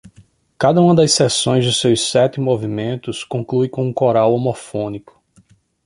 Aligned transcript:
Cada 0.57 0.81
uma 0.81 0.95
das 0.95 1.11
seções 1.13 1.63
de 1.63 1.71
seus 1.71 2.09
sete 2.09 2.41
movimentos 2.41 3.23
conclui 3.23 3.69
com 3.69 3.87
um 3.87 3.93
coral 3.93 4.33
homofônico. 4.33 5.21